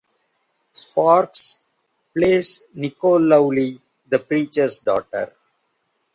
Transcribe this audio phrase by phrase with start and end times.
[0.73, 1.61] Sparks
[2.11, 5.31] plays Nicole Lovely the preachers daughter.